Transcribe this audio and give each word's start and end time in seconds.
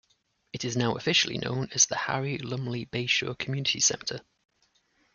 It 0.51 0.65
is 0.65 0.75
now 0.75 0.95
officially 0.95 1.37
known 1.37 1.69
as 1.75 1.85
the 1.85 1.95
Harry 1.95 2.39
Lumley 2.39 2.87
Bayshore 2.87 3.37
Community 3.37 3.79
Centre. 3.79 4.21